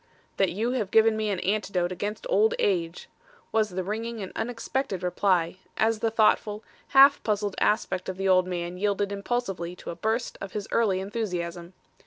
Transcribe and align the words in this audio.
"That 0.37 0.51
you 0.51 0.71
have 0.71 0.89
given 0.89 1.15
me 1.15 1.29
an 1.29 1.39
antidote 1.41 1.91
against 1.91 2.25
old 2.27 2.55
age," 2.57 3.07
was 3.51 3.69
the 3.69 3.83
ringing 3.83 4.19
and 4.23 4.31
unexpected 4.35 5.03
reply, 5.03 5.57
as 5.77 5.99
the 5.99 6.09
thoughtful, 6.09 6.63
half 6.87 7.21
puzzled 7.21 7.53
aspect 7.59 8.09
of 8.09 8.17
the 8.17 8.27
old 8.27 8.47
man 8.47 8.77
yielded 8.79 9.11
impulsively 9.11 9.75
to 9.75 9.91
a 9.91 9.95
burst 9.95 10.39
of 10.41 10.53
his 10.53 10.67
early 10.71 10.99
enthusiasm. 10.99 11.73